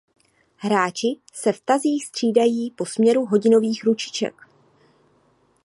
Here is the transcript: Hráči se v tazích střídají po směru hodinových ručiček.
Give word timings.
Hráči 0.55 1.07
se 1.33 1.53
v 1.53 1.61
tazích 1.65 2.05
střídají 2.05 2.71
po 2.71 2.85
směru 2.85 3.25
hodinových 3.25 3.83
ručiček. 3.83 4.35